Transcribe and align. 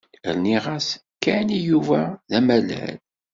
Rniɣ-as 0.35 0.89
Ken 1.23 1.47
i 1.57 1.59
Yuba 1.67 2.01
d 2.29 2.31
amalal. 2.37 2.97